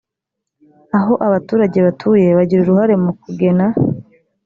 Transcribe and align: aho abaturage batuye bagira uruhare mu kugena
aho 0.97 1.13
abaturage 1.27 1.77
batuye 1.85 2.27
bagira 2.37 2.59
uruhare 2.61 2.93
mu 3.03 3.11
kugena 3.21 3.65